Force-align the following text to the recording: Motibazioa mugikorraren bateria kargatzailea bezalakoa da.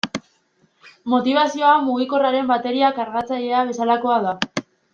Motibazioa 1.13 1.73
mugikorraren 1.89 2.49
bateria 2.53 2.91
kargatzailea 3.01 3.61
bezalakoa 3.71 4.19
da. 4.29 4.37